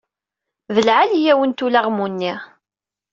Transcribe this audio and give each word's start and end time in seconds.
D 0.73 0.77
lɛali-yawen-t 0.87 1.63
ulaɣmu-nni. 1.65 2.33